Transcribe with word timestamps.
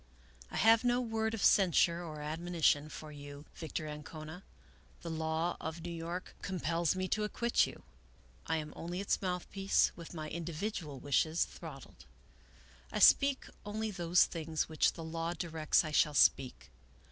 I 0.49 0.57
have 0.57 0.83
no 0.83 0.99
word 0.99 1.35
of 1.35 1.43
censure 1.43 2.03
or 2.03 2.21
admonition 2.21 2.89
for 2.89 3.11
you, 3.11 3.45
Victor 3.53 3.87
Ancona. 3.87 4.43
The 5.03 5.11
law 5.11 5.57
of 5.61 5.81
New 5.83 5.91
York 5.91 6.33
compels 6.41 6.95
me 6.95 7.07
to 7.09 7.23
acquit 7.23 7.67
you. 7.67 7.83
I 8.47 8.57
am 8.57 8.73
only 8.75 8.99
its 8.99 9.21
mouthpiece, 9.21 9.91
with 9.95 10.15
my 10.15 10.27
individual 10.27 10.99
wishes 10.99 11.45
throttled. 11.45 12.05
I 12.91 12.97
speak 12.97 13.45
only 13.63 13.91
those 13.91 14.25
things 14.25 14.67
which 14.67 14.93
the 14.93 15.03
law 15.03 15.35
directs 15.35 15.83
I 15.85 15.91
shall 15.91 16.15
speak. 16.15 16.71